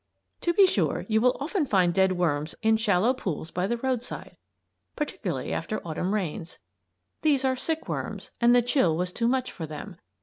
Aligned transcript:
To 0.41 0.51
be 0.51 0.65
sure, 0.65 1.05
you 1.09 1.21
will 1.21 1.37
often 1.39 1.67
find 1.67 1.93
dead 1.93 2.13
worms 2.13 2.55
in 2.63 2.75
shallow 2.77 3.13
pools 3.13 3.51
by 3.51 3.67
the 3.67 3.77
roadside; 3.77 4.35
particularly 4.95 5.53
after 5.53 5.79
Autumn 5.87 6.15
rains. 6.15 6.57
These 7.21 7.45
are 7.45 7.55
sick 7.55 7.87
worms 7.87 8.31
and 8.41 8.55
the 8.55 8.63
chill 8.63 8.97
was 8.97 9.13
too 9.13 9.27
much 9.27 9.51
for 9.51 9.67
them. 9.67 9.97